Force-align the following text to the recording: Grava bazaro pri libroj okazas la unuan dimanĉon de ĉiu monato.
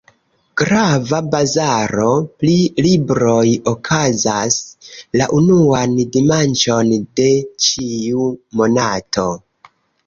Grava 0.59 1.17
bazaro 1.33 2.07
pri 2.43 2.55
libroj 2.87 3.45
okazas 3.73 4.59
la 5.23 5.31
unuan 5.43 5.97
dimanĉon 6.19 6.93
de 7.23 7.33
ĉiu 7.69 8.31
monato. 8.63 9.31